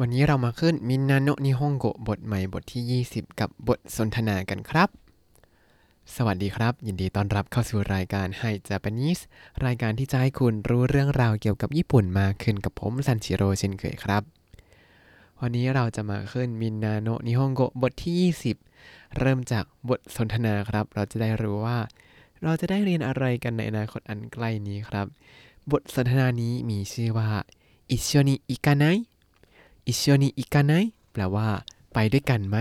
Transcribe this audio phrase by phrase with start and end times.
[0.00, 4.88] วันนี้เรามาขึ้นมินนาโนนิฮงโกบทใหม่บทที่ 20 กับบทสนทนากันครับ
[6.14, 9.22] สวัสดีครับ ยินดีต้อนรับเข้าสู่รายการไฮ Japanese
[9.64, 14.22] รายการที่จะให้คุณรู้เรื่องราวเกี่ยวกับญี่ปุ่นมากขึ้นกับผมซันชิโร่เช่นเคยครับ
[15.40, 18.32] วันนี้เราจะมาขึ้นมินนาโนนิฮงโกบทที่
[18.72, 21.78] 20 เริ่มจากบทสนทนาครับ เราจะได้รู้ว่า
[22.42, 25.06] เราจะได้เรียนอะไรกันในอนาคตอันใกล้นี้ครับ
[25.70, 27.28] บทสนทนานี้มีชื่อว่า
[27.90, 28.84] 一緒に行かな
[29.86, 31.48] い 一緒に行かないแปลว่า
[31.92, 32.56] ไปด้วยกันไหม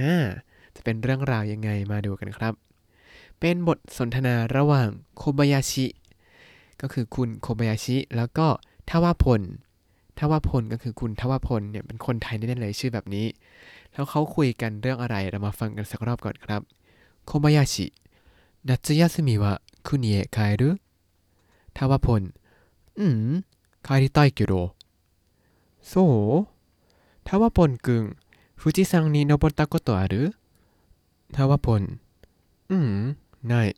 [0.00, 0.14] อ่า
[0.74, 2.54] จะเป็นเรื่องราวยังไงมาดูกันครับ
[3.40, 5.86] เป็นบทสนทนาระหว่างโคบายาชิ
[6.80, 8.46] ก็คือคุณโคบายาชิ แล้วก็
[8.90, 9.40] ทวพล
[10.18, 13.26] ทวพลก็คือคุณทวพลเนี่ยเป็นคนไทยแน่เลยชื่อแบบนี้
[13.92, 16.60] แล้วเขาคุยกันเรื่องอะไรเรามาฟังกันสักรอบก่อนครับ
[17.26, 17.86] โคบายาชิ
[18.68, 19.52] นัตยาสมิวะ
[19.86, 20.70] คุเนะคายรุ
[21.76, 22.22] ทวพล
[22.98, 23.30] อืม
[23.86, 24.52] คายริไตกิโร
[25.86, 25.92] โซ
[27.24, 28.16] タワポンくん、
[28.58, 30.34] 富士山に登ったことある
[31.32, 32.00] タワポン、
[32.68, 33.76] うん、ない。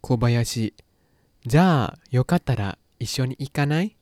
[0.00, 0.74] 小林、
[1.46, 3.96] じゃあ、よかったら一緒に行かない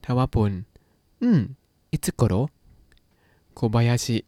[0.00, 0.66] タワポン、
[1.20, 1.56] うん、
[1.92, 2.48] いつ頃
[3.54, 4.24] 小林、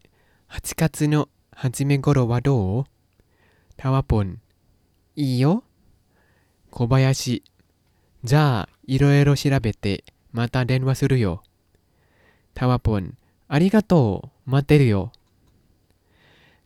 [0.51, 2.85] 8月の初め頃はどう
[3.77, 4.41] タワポン、
[5.17, 5.65] いいよ。
[6.71, 7.43] 小林、
[8.25, 11.43] じゃあ、いろいろ調べて、また電話するよ。
[12.59, 13.03] ถ้าว่าปน
[13.53, 13.95] อาริกาโต
[14.53, 14.97] มาเตริโอ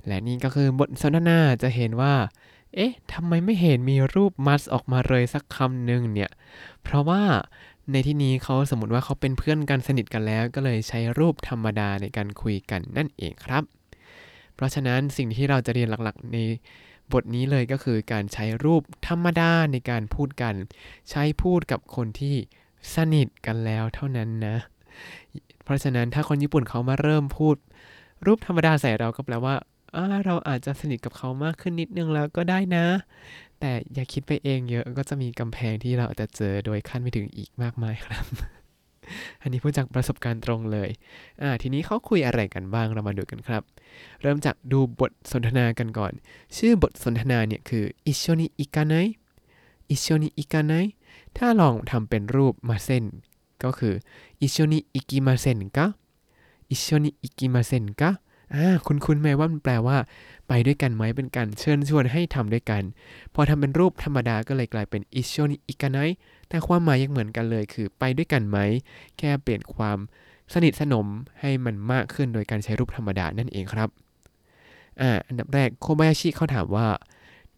[0.07, 2.15] และนี่ก็คือบทสนทนาจะเห็นว่า
[2.75, 6.31] เอ๊ะทำไมไม่เห็นมีรูปมัสออกมาเลยสักคำหนึ่งเนี่ย
[6.83, 7.23] เพราะว่า
[7.93, 13.63] ในที่นี้เขาสมมติว่าเขาเป็นเพื่อนกันสนิทกันแล้ว ก็เลยใช้รูปธรรมดาในการคุยกันนั่นเองครับ
[14.55, 16.39] เพราะฉะนั้นสิ่งที่เราจะเรียนหลักๆ ใน
[17.13, 20.55] บทนี้เลยก็คือการใช้รูปธรรมดาในการพูดกัน
[21.11, 22.37] ใช้พูดกับคนที่
[22.95, 24.57] สนิทกันแล้วเท่านั้นนะ
[25.65, 27.57] เพราะฉะนั้นถ้าคนญี่ปุ่นเขามาเริ่มพูด
[28.27, 29.55] รูปธรรมดาใส่เราก็แปลว่า
[29.95, 32.87] อ่าเราอาจจะสนิทกับเขามากขึ้นนิดนึงแล้วก็ได้นะ
[33.61, 38.25] แต่อย่าคิดไปเองเยอะก็จะมีกำแพงที่เราอาจจะเจอโดยขั้นไม่ถึงอีกมากมายครับ
[39.43, 40.91] อันนี้พูดจากประสบการณ์ตรงเลย
[41.43, 43.63] อ่า ทีนี้เขาคุยอะไรกันบ้างเรามาดูกันครับ
[44.23, 46.13] เริ่มจากดูบทสนทนากันก่อน
[46.57, 48.95] ชื่อบทสนทนาเนี่ยคือ一緒に行かな
[49.91, 50.73] い 一緒に行かない
[51.37, 53.05] ถ้าลองทำเป็นรูป ません
[53.65, 53.95] ก็คือ
[54.41, 55.87] 一緒に行きませんか 一
[56.71, 58.11] 緒に行きませんか
[58.55, 59.97] อ่าคุ้นคุ้นไหมว่ามันแปลว่า
[60.49, 62.83] ไปด้วยกันไหมเป็นการเชิญชวนให้ทำด้วยกัน
[63.35, 65.99] พอทำเป็นรูปธรรมดาก็เลยกลายเป็น一緒に行かない
[66.49, 68.59] แต่ความหมายยังเหมือนกันเลยคือไปด้วยกันไหม
[69.19, 69.99] แค่เปลี่ยนความ
[70.53, 71.07] สนิทสนม
[71.41, 73.89] ให้มันมากขึ้นโดยการใช้รูปธรรมดานั่นเองครับ
[75.01, 76.87] อ่าอันดับแรกโคบายาชิเขาถามว่า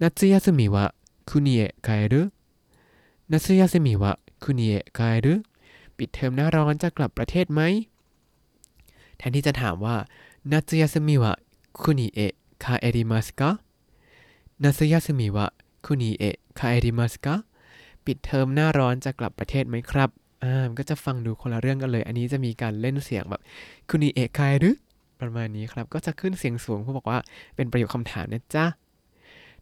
[0.03, 5.35] 夏休みは国へ帰る 夏休みは国へ帰る
[5.99, 7.63] ปิดเทอมหน้าร้อนจะกลับประเทศไหม
[9.17, 9.97] แทนที่จะถามว่า
[10.53, 13.51] 夏休みは国へ帰りますか
[14.63, 15.47] นัตสึยาสมิวะ
[15.87, 17.35] คุนิเอะคาเอริมัสกะ
[18.05, 20.11] ปิดเทอมหน้าร้อนจะกลับประเทศไหมครับ
[20.43, 23.43] อ่ามันก็จะฟังดูคนละเรื่องกันเลย อันนี้จะมีการเล่นเสียงแบบ
[23.89, 24.71] คุนิเอะคายรุ
[25.21, 27.19] ประมาณนี้ครับ ก็จะขึ้นเสียงสูงเพื่อบอกว่า
[27.57, 28.67] เป็นประโยคคำถามนะจ๊ะ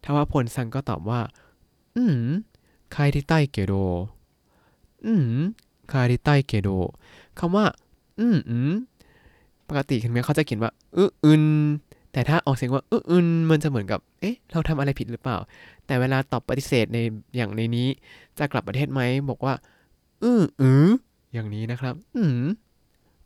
[0.02, 1.20] ทว่าพลซังก็ตอบว่า
[1.96, 2.28] อืม
[2.94, 3.74] คายที่ใต้เกโด
[5.06, 5.38] อืม
[5.92, 6.68] คายที่ใต้เกโด
[7.38, 7.64] คำว่า
[8.18, 8.72] อืมอืม
[9.68, 11.44] ปกติเห็นไหมเขาจะเขียนว่าอืออึน
[12.12, 15.36] แต่ถ้าออกเสียงว่าอืออึนมันจะเหมือนกับ เอ๊ะ เราทำอะไรผิดหรือเปล่า
[15.86, 16.98] แต่เวลาตอบปฏิเสธใน
[17.36, 17.88] อย่างในนี้
[18.38, 19.54] จะกลับประเทศไหมบอกว่า
[20.22, 20.88] อืออือ
[21.32, 22.42] อย่างนี้นะครับ อืม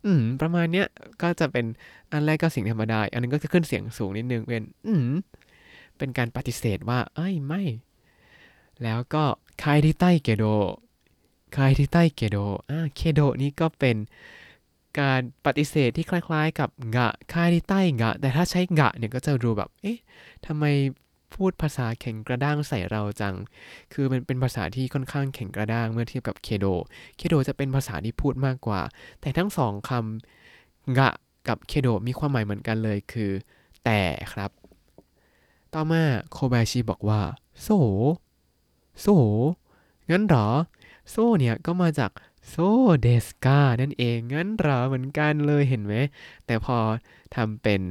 [0.05, 0.87] อืมประมาณเนี้ย
[1.21, 1.65] ก็จะเป็น
[2.11, 5.09] อันแรกก็เสียงธรรมดา อันนึงก็จะขึ้นเสียงสูงนิดนึงเป็นอืม
[5.97, 7.61] เป็นการปฏิเสธว่า เอ้ยไม่
[8.83, 9.23] แล้วก็
[9.63, 10.45] คายที่ใต้เกโด
[11.55, 12.37] คายที่ใต้เกโด
[12.69, 13.97] อ่าเคโดนี่ก็เป็น
[14.99, 19.97] การปฏิเสธที่คล้ายๆ กับงะคายที่ใต้งะ แต่ถ้าใช้งะเนี่ยก็จะดูแบบ เอ๊ะ
[20.45, 20.65] ทำไม
[21.33, 23.35] พูดภาษาแข็งกระด้างใส่เราจัง
[23.93, 26.65] คือมันเป็นภาษาที่ค่อนข้างแข็งกระด้างเมื่อเทียบกับเคโด
[27.17, 28.81] เคโดจะเป็นภาษาที่พูดมากกว่า
[29.21, 31.09] แต่ทั้งสองคำงะ
[31.47, 33.31] กับเคโดมีความหมายเหมือนกันเลยคือ
[33.85, 34.01] แต่
[34.33, 34.51] ครับ
[35.73, 37.21] ต่อมาโคบายชิบอกว่า
[37.61, 37.67] โซ
[39.01, 39.07] โซ
[40.09, 40.47] งั้นเหรอ
[41.09, 42.11] โซเนี่ยก็มาจาก
[42.49, 42.55] โซ
[43.01, 45.93] เดสกานั่นเอง งั้นเหรอเหมือนกันเลยเห็นไหม
[46.45, 46.77] แต่พอ
[47.35, 47.81] ทำเป็น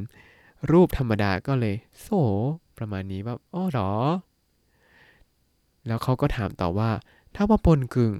[0.70, 2.08] รูปธรรมดาก็เลยโซ
[2.78, 3.92] ประมาณนี้ว่าอ๋อเหรอ
[5.86, 6.90] แล้วเขาก็ถามต่อว่า
[7.34, 8.12] ทาว่าปนกึง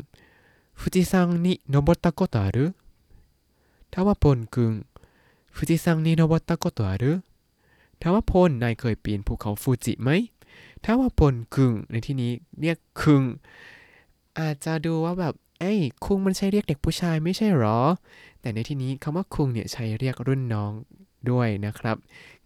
[0.79, 2.67] ฟูจิซังนิโนบตะโกโตะรุ
[3.93, 4.73] ทาว่าปนกึง
[5.55, 7.13] ฟูจิซังนิโนบตะโกโตะรุ
[8.01, 10.11] ทาว่าพลนายเคยปีนภูเขาฟูจิไหม
[10.85, 13.23] ทาว่าพลกึงในที่นี้เรียกคึง
[14.39, 17.79] อาจจะดูว่าแบบเอ้ยคุงมันใช่เรียกเด็กผู้ชายไม่ใช่หรอ
[18.41, 20.73] แต่ในที่นี้คำว่าคุงเนี่ยใช้เรียกรุ่นน้อง
[21.31, 21.97] ด้วยนะครับ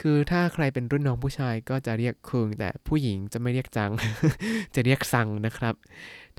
[0.01, 3.91] คือถ้าใครเป็นรุ่นน้องผู้ชายก็จะเรียกคุงแต่ผู้หญิงจะไม่เรียกจัง
[4.75, 5.75] จะเรียกซังนะครับ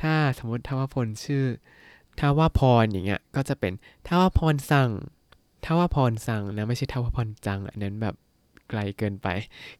[0.01, 1.45] ถ้าสมมติทวพลชื่อ
[2.19, 3.74] ทวพรอย่างเงี้ยก็จะเป็น
[4.07, 4.92] ทวพรสั่ง
[5.65, 8.15] ทวพรสั่งนะไม่ใช่ทวพรจัง อันนั้นแบบ
[8.69, 9.27] ไกลเกินไป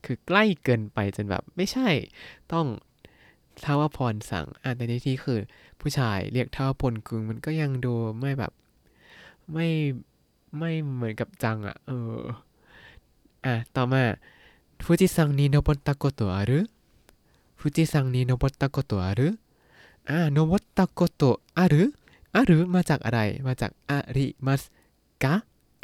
[0.06, 1.90] คือใกล้เกินไปจนแบบไม่ใช่
[2.54, 2.66] ต้อง
[3.66, 5.40] ทวพรสั่งอ่าแต่ในที่คือ
[5.80, 8.52] ผู้ชายเรียกทวพลคุงมันก็ยังดูไม่แบบ
[9.54, 9.68] ไม่
[10.58, 12.20] ไม่เหมือนกับจังอะ่ะ เออ
[13.46, 14.04] อะ ต่อมา
[14.84, 16.60] ฟูจิซังนีโนบตะโกโตอารุ
[17.60, 19.30] ฟูจิซังนีโนบตะโกโตอารุ
[20.10, 21.24] อ่าโนบตะโกโต
[21.58, 21.84] อารุ
[22.36, 24.62] อารุมาจากอะไร มาจากอาริมัส
[25.24, 25.34] กะ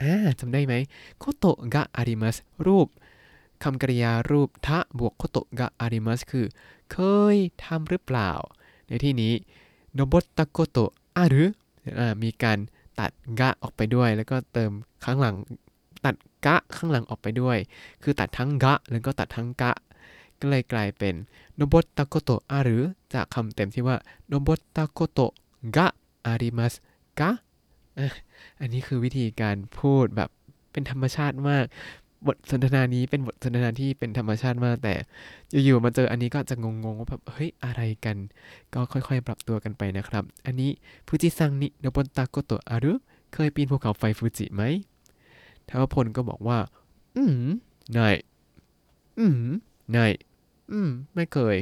[0.02, 0.74] อ่าจำได้ไหม
[1.20, 2.88] โคโตะกะอาริมัสรูป
[3.64, 6.46] คำกริยารูปทะบวกโคโตะกะอาริมัสคือ
[6.92, 6.98] เค
[7.34, 8.32] ยทำหรือเปล่า
[8.88, 9.34] ในที่นี้
[9.94, 11.46] โนบตะโกโตะอารุ
[12.00, 12.58] อ่ามีการ
[13.00, 14.72] ตัดกะออกไปด้วย แล้วก็เติม
[15.04, 15.36] ข้างหลัง
[16.06, 16.16] ตัด
[16.46, 17.58] กะข้างหลังออกไปด้วย
[18.04, 19.72] คือตัดทั้งกะแล้วก็ตัดทั้งกะ
[20.40, 21.14] ก็เลยกลายเป็น
[21.56, 22.80] โนบตะโกโตะอารุ
[23.14, 25.32] จากคำเต็มที่ว่าโนบตะโกโตะ
[25.76, 25.88] กะ
[26.26, 26.74] อาริมัส
[27.20, 27.30] กะ
[28.60, 30.30] อันนี้คือวิธีการพูดแบบ
[30.72, 31.66] เป็นธรรมชาติมาก
[32.26, 34.94] บทสนทนานี้เป็นบทสนทนาที่เป็นธรรมชาติมากแต่
[35.52, 38.18] อยู่ๆมาเจออันนี้ก็จะงงๆว่าแบบเฮ้ยอะไรกัน
[38.74, 40.72] ก็ค่อยๆ ปรับตัวกันไปนะครับ อันนี้
[41.08, 42.94] ฟูจิซังนิโนบนตะโกโตอารุ
[43.34, 44.64] เคยปีนภูเขาไฟฟูจิไหม
[45.70, 46.60] ทวพลก็บอกว่า
[47.16, 47.48] อืม
[47.98, 48.16] นาย
[49.20, 49.50] อืม
[49.96, 50.12] นาย
[50.72, 51.58] อืมไม่เคย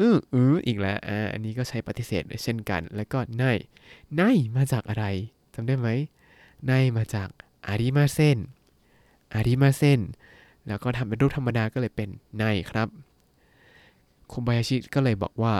[0.00, 3.58] อืออืออีกแล้วอ่าอันนี้ก็ใช้ปฏิเสธเช่นกัน แล้วก็นาย
[4.20, 5.04] นายมาจากอะไร
[5.54, 5.88] จำได้ไหม
[6.70, 7.28] นายมาจาก
[7.66, 8.38] อาริมาเซน
[9.33, 10.01] อาริมาเซน
[10.67, 12.09] แล้วก็ทำเป็นรูปธรรมดาก็เลยเป็น
[12.41, 12.87] นายครับ
[14.31, 15.55] คุบายาชิก็เลยบอกว่า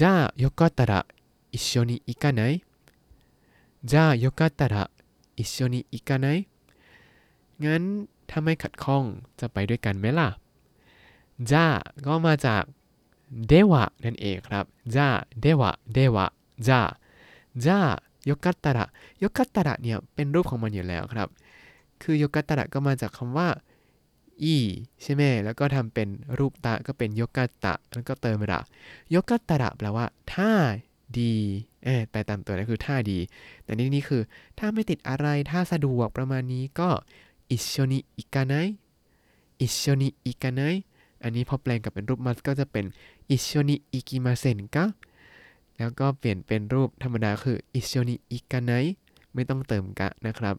[0.00, 0.92] じゃあよかったら
[1.52, 2.62] 一緒に行かない
[3.90, 4.90] じゃあよかったら
[5.36, 6.46] 一緒に行かない
[7.64, 7.82] งั้น
[8.30, 9.04] ถ้าไม่ขัดข้อง
[9.40, 10.28] จะไปด้วยกันไหมล่ะ
[11.50, 11.66] จ้า
[12.06, 12.62] ก็มาจาก
[13.48, 14.64] เดวะนั่นเองครับ
[14.96, 15.08] จ้า
[15.40, 16.26] เดวะเดวะ
[16.68, 16.80] จ้า
[17.64, 17.78] จ้า
[18.24, 18.84] โยกัตตระ
[19.18, 21.28] โยกัตตระเนี่ยเป็นรูปของมันอยู่แล้วครับ
[22.03, 23.49] คือโยกัตตระก็มาจากคำว่า
[24.43, 24.55] อี
[25.03, 26.07] ใช่ไหมแล้วก็ทำเป็น
[26.37, 28.61] รูปตะก็เป็นโยกัตตะแล้วก็เติมระ
[29.11, 30.51] โยกัตตระแปลว่าถ้า
[31.19, 31.33] ดี
[31.85, 33.19] เออไปตามตัวนั่นคือท่าดี
[33.63, 34.21] แต่นี่นี่คือ
[34.59, 36.89] ถ้าไม่ติดอะไรถ้าสะดวกประมาณนี้ก็
[37.51, 38.53] 一緒に行かな
[39.61, 40.61] い 一緒に行かない
[41.23, 42.85] อันนี้พอแปลงกลับเป็นรูป ますก็จะเป็น
[43.29, 44.85] 一緒に行きませんか
[45.77, 48.71] แล้วก็เปลี่ยนเป็นรูปธรรมดาคือ一緒に行かない
[49.33, 50.55] ไม่ต้องเติม かนะครับ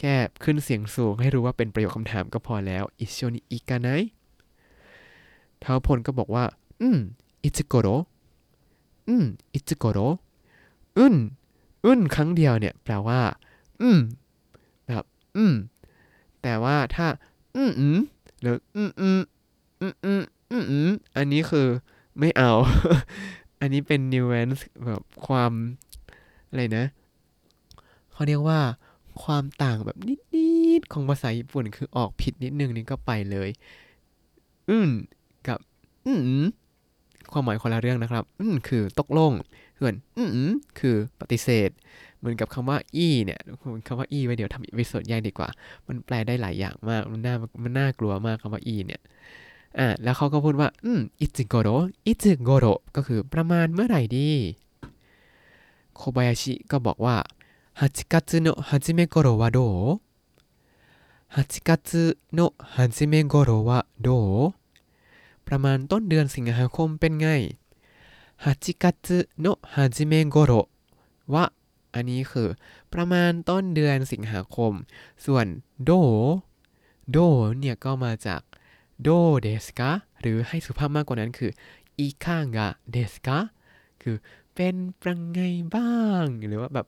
[0.00, 3.88] แค่ขึ้นเสียงสูงให้รู้ว่าเป็นประโยคคำถามก็พอแล้ว一緒に行かない
[5.62, 6.44] ท้าวพลก็บอกว่า
[6.80, 6.98] อืม
[7.44, 7.88] อิจิโกโร
[9.08, 9.24] อืม
[9.54, 9.98] อิจิโกโร
[10.96, 11.16] อึน
[11.84, 13.20] อึนครั้งเดียวเนี่ย แปลว่า
[13.80, 13.98] อืม
[14.86, 15.04] แบบ
[15.36, 15.54] อืม
[16.42, 17.06] แต่ว่าถ้า
[17.56, 17.98] อืมอืม
[18.40, 19.20] หรืออืมอืม
[19.80, 21.66] อืมอืมอืมอืมอันนี้คือ
[22.18, 22.52] ไม่เอา
[23.60, 25.52] อันนี้เป็น nuance แบบความ
[26.48, 26.84] อะไรนะ
[28.12, 28.60] เขาเรียกว่า
[29.22, 30.48] ความต่างแบบนิ
[30.80, 33.48] ดๆของภาษาญี่ปุ่นคือออกผิดนิดนึงนี่ก็ไปเลย
[34.70, 34.88] อืม
[35.46, 35.58] กับ
[36.06, 36.12] อื
[36.42, 36.44] ม
[37.32, 39.32] ความหมายคนละเรื่องนะครับ อืมคือตกลง
[39.78, 41.70] ส่วนอืมคือปฏิเสธ
[42.18, 43.40] เหมือนกับคำว่า いい เนี่ย
[43.86, 45.48] คำว่า いい ไว้เดี๋ยวทำ episode แยกดีกว่า
[45.86, 49.00] มันแปลได้หลายอย่างมาก มันน่ามันน่ากลัวมากคำว่า いい เนี่ย
[49.78, 51.68] อ่าแล้วเขาก็พูดว่า うん、いつ頃
[52.06, 52.66] いつ頃
[52.96, 54.30] ก็คือประมาณเมื่อไหร่ดี
[55.96, 57.16] โคบายาชิก็บอกว่า
[57.79, 60.05] 8月の初め頃はどう
[61.33, 64.53] 8月の初め頃はどう
[65.47, 67.27] ประมาณต้นเดือนสิงหาคมเป็นไง
[68.37, 70.67] 8月の初め頃
[71.27, 71.51] は
[71.93, 72.49] อันนี้คือ
[72.93, 74.73] ประมาณต้นเดือนสิงหาคม
[75.25, 75.45] ส่วน
[75.83, 75.91] โด
[77.11, 77.17] โด
[77.59, 78.41] เนี่ยก็มาจาก
[79.01, 79.09] โด
[79.41, 79.89] เดสกา
[80.21, 81.51] หรือให้สุภาพมากกว่านั้นคือ
[81.97, 83.37] อีคังกะเดสกา
[84.01, 84.15] คือ
[84.55, 85.39] เป็นประไง
[85.75, 86.87] บ้าง หรือว่าแบบ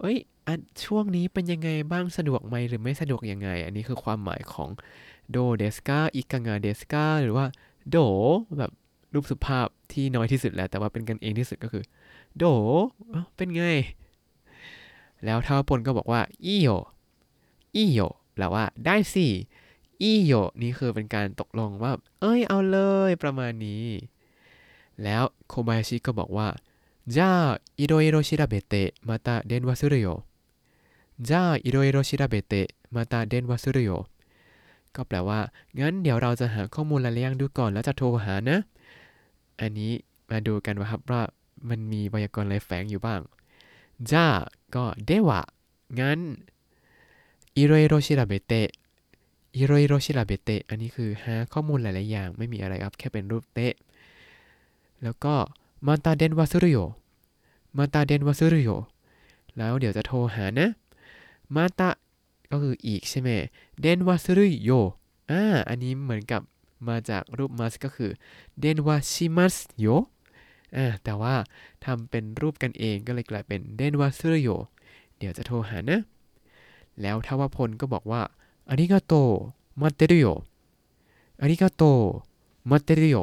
[0.00, 4.68] เอ้ยอันช่วงนี้เป็นยังไงบ้างสะดวกไหมหรือไม่สะดวกยังไง อันนี้คือความหมายของ
[5.30, 7.46] โดเดสกาอีคังกะเดสกาหรือว่า
[7.90, 7.96] โด
[8.58, 8.72] แบบ
[9.14, 11.84] รูปสุภาพที่น้อยที่สุดแล้ว แต่ว่าเป็นกันเองที่สุดก็คือ
[12.36, 12.44] โด
[13.36, 13.62] เป็นไง
[15.24, 16.68] แล้วท้าวปนก็บอกว่าอีโย
[17.76, 18.00] อีโย
[18.34, 19.26] แปลว่าได้สิ
[20.02, 22.78] อีโยนี่คือเป็นการตกลงว่า เอ้ยเอาเล
[23.08, 23.84] ยประมาณนี้
[25.02, 26.48] แล้วโคบายาชิก็บอกว่า
[27.07, 30.23] じゃあいろいろ調べてまた電話するよ
[31.19, 34.07] じゃあいろいろ調べてまた電話するよ
[34.95, 35.39] ก็แปลว่า
[35.79, 38.57] งั้นเดี๋ยวเราจะหาข้อมูลหลายอย่างดูก่อนแล้วจะโทรหานะ
[39.61, 39.91] อันนี้
[40.29, 41.21] มาดูกันว่าครับว่า
[41.69, 43.21] มันมีไวยากรณ์อะไรแฝงอยู่บ้าง
[44.11, 44.25] จ้า
[44.75, 45.41] ก็เดวะ
[45.99, 46.19] งั้น
[47.57, 48.69] อิโรอิโรชิราเบเตะ
[49.57, 53.73] อิโรอิโรชิราเบเตะอันนี้คือหาข้อมูลหลาย ๆ อย่างไม่มีอะไรครับ แค่เป็นรูปเตะ
[55.03, 55.33] แล้วก็
[55.86, 56.78] มาตาเดนวาซุรุโย
[57.76, 58.70] มาตาเดนวาซุรุโย
[59.56, 60.66] แล้วเดี๋ยวจะโทรหานะ
[61.54, 61.88] มาตา
[62.50, 63.28] ก็คืออีกใช่ไหม
[63.80, 64.70] เดนวาซุรุโย
[65.30, 66.42] อ่าอันนี้เหมือนกับ
[66.88, 68.10] มาจากรูปมัสก็คือ
[68.60, 69.86] เดนวาชิมัสโย
[70.76, 71.34] อ่าแต่ว่า
[71.84, 74.48] ทำเป็นรูปกันเองก็เลยกลายเป็นเดนวาซุรุโย
[75.18, 76.00] เดี๋ยวจะโทรหานะ
[77.00, 78.22] แล้วทวพลก็บอกว่า
[78.68, 79.14] อาริกาโต
[79.80, 80.26] มาเตรุโย
[81.40, 83.16] ありがとう、待ってるよ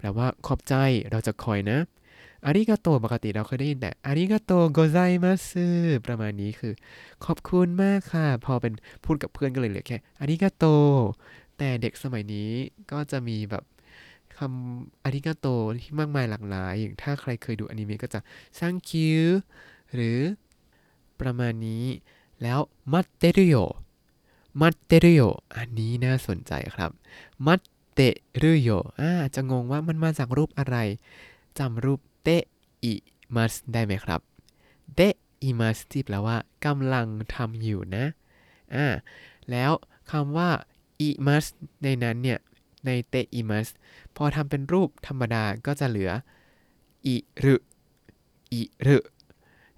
[0.00, 0.74] แปลว่าขอบใจ
[1.10, 1.78] เราจะคอยนะ
[2.46, 5.52] ありがとう ปกติเราเคยได้ยินแต่ありがとうございます
[6.06, 6.72] ประมาณนี้คือ
[7.24, 8.72] ขอบคุณมากค่ะ พอเป็น
[9.04, 10.64] พูดกับเพื่อนก็เลยเหลือแค่ありがとう
[11.58, 12.50] แต่เด็กสมัยนี้
[12.92, 13.64] ก็จะมีแบบ
[14.36, 15.46] คำ ありがとう
[15.82, 18.20] ที่มากมายหลากหลาย อย่างถ้าใครเคยดูอนิเมะก็จะ
[18.58, 19.22] thank you
[19.94, 20.18] หรือ
[21.20, 21.84] ประมาณนี้
[22.42, 22.60] แล้ว
[22.92, 23.56] มัตเตรุโย
[24.60, 25.22] มัตเตรุโย
[25.56, 26.90] อันนี้น่าสนใจครับ
[27.46, 27.60] มัต
[28.02, 28.08] เต
[28.42, 30.76] รุโยอ่าจะงงว่ามันมาจากรูปอะไร
[31.58, 32.28] จำรูปเต
[32.84, 32.92] อิ
[33.34, 34.20] มัสได้ไหมครับ
[34.94, 35.00] เต
[35.42, 38.04] อิมัสที่แปลว่ากำลังทำอยู่นะ
[38.74, 38.86] อ่า
[39.50, 39.70] แล้ว
[40.10, 40.50] คำว่า
[41.00, 41.44] อิมัส
[41.82, 42.38] ในนั้นเนี่ย
[42.86, 43.68] ในเตอิมัส
[44.16, 46.10] พอทำเป็นรูปธรรมดาก็จะเหลือ
[47.06, 47.56] อิรุ
[48.52, 48.98] อิรุ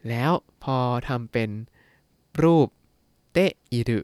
[0.09, 0.33] แล้ว
[0.64, 0.76] พอ
[1.09, 1.50] ทำเป็น
[2.43, 2.69] รูป
[3.33, 3.38] เต
[3.73, 4.00] อิรุ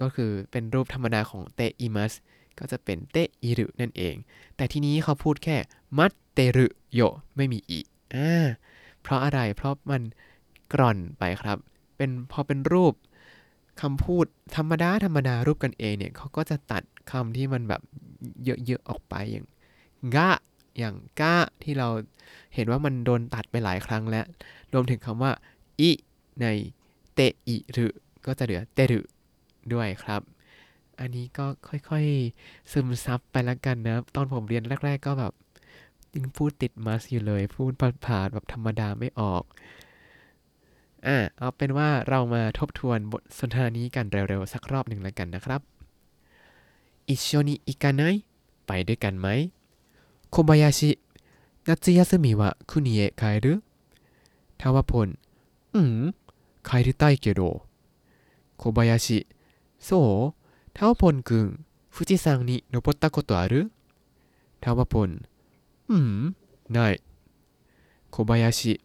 [0.00, 2.14] ก็คือเป็นรูปธรรมดาของเตอิมัส
[2.58, 4.14] ก็จะเป็นเตอิรุนั่นเอง
[4.56, 5.56] แต่ทีนี้เขาพูดแค่
[5.98, 7.00] มัตเตรุโย
[7.36, 7.80] ไม่มีอี
[8.14, 8.46] อ่า
[9.02, 10.02] เพราะอะไรเพราะมัน
[10.72, 11.58] กร่อนไปครับ
[11.96, 12.94] เป็นพอเป็นรูป
[13.80, 17.82] คำพูดธรรมดาธรรมดารูปกันเองเนี่ยเขาก็จะตัดคำที่มันแบบ
[18.44, 19.46] เยอะๆออกไปอย่าง
[20.16, 20.30] กะ
[20.78, 21.88] อย่างกะที่เรา
[22.54, 24.26] เห็นว่ามันโดนตัดไปหลายครั้งแล้ว
[24.72, 25.32] รวมถึงคำว่า
[25.80, 25.90] อิ
[26.40, 26.46] ใน
[27.14, 27.86] เตอิรุ
[28.26, 29.00] ก็จะเหลือเตรุ
[29.72, 30.20] ด้วยครับ
[31.00, 35.32] อันนี้ก็ค่อยๆ ซึมซับไปแล้วกันนะ ตอนผมเรียนแรก ๆ ก็แบบ
[36.16, 37.72] ยังพูดติดมัสอยู่เลย พูด
[38.06, 39.42] ผ่านๆแบบธรรมดาไม่ออก
[41.06, 45.60] อะเอาเป็นว่าเรามาทบทวนบทสนทนานี้กันเร็วๆ สักรอบหนึ่งแล้วกันนะครับ
[47.08, 48.02] อิชโชนิอิกาน
[48.66, 49.28] ไปด้วยกันไหม
[50.30, 50.90] โคบายาชิ
[51.68, 53.52] นัตสึย帰สึมิวะคุนิเอะคายรึ
[60.78, 63.72] タオポンくん富士山に登ったことある
[64.60, 65.22] タワポン
[65.88, 66.36] うん
[66.68, 67.02] ない
[68.10, 68.82] 小林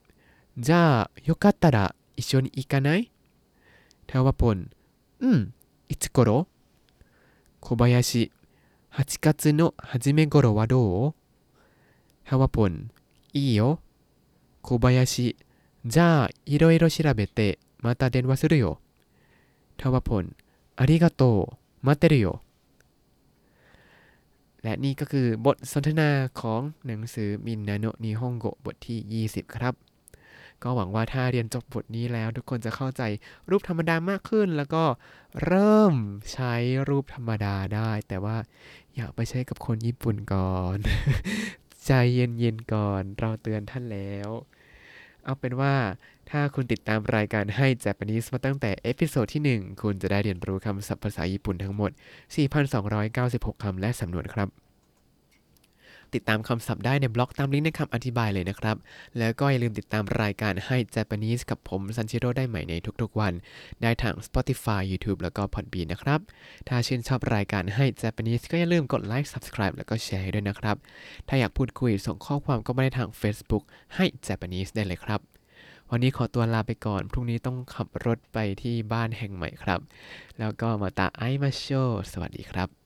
[0.58, 3.12] じゃあよかったら一緒に行かない
[4.08, 4.70] タワポン
[5.20, 5.54] うん
[5.90, 6.48] いつ頃
[7.60, 8.32] 小林
[8.94, 11.14] 8月の初め頃はどう
[12.24, 12.90] タワポン
[13.34, 13.82] いいよ
[14.62, 15.36] 小林
[15.86, 18.80] じゃあいろいろ調べてまた電話するよ
[19.76, 20.34] タワポン
[20.78, 22.43] ありがとう待ってるよ
[24.63, 29.75] และนี่ก็คือบทสนทนาของหนังสือมินนาโนนิฮงโกบทที่ 20 ครับ
[30.63, 33.03] ก็หวังว่าถ้าเรียนจบบทนี้แล้ว ทุกคนจะเข้าใจ
[33.51, 34.85] รูปธรรมดามากขึ้น แล้วก็
[35.45, 35.95] เริ่ม
[36.33, 36.55] ใช้
[36.89, 38.37] รูปธรรมดาได้ แต่ว่า
[38.95, 40.79] อย่าไปใช้กับคนญี่ปุ่นก่อน
[41.87, 44.29] ใจเย็นๆก่อน เราเตือนท่านแล้ว
[45.26, 45.76] เอาเป็นว่า
[46.30, 51.92] ถ้าคุณติดตามรายการให้ Japanese มาตั้งแต่ episode ที่ 1 คุณจะได้เรียนรู้คำศัพท์ภาษาญี่ปุ่นทั้งหมด
[52.78, 54.61] 4,296 คำและสำนวนครับ
[56.16, 58.78] ติดตามคำศัพท์ได้ในบล็อกตามลิงก์ในคำอธิบายเลยนะครับ
[59.18, 63.34] แล้วก็อย่าลืมติดตามรายการให้ Japanese กับผมซันชิโร่ได้ใหม่ในทุกๆวัน
[63.82, 66.20] ได้ทาง Spotify YouTube แล้วก็ Podbean นะครับ
[66.68, 70.78] ถ้าชื่นชอบรายการให้ Japanese ก็อย่าลืมกดไลค์ Subscribe แล้วก็แชร์ให้ด้วยนะครับ
[71.28, 73.64] ถ้าอยากพูดคุยส่งข้อความก็มาได้ทาง Facebook
[73.96, 75.22] ให้ Japanese ได้เลยครับ
[75.94, 79.80] วันนี้ขอตัวลาไปก่อน พรุ่งนี้ต้องขับรถไปที่บ้านแห่งใหม่ครับ
[80.40, 81.66] แล้วก็มาตาไอมาโช
[82.12, 82.81] สวัสดีครับ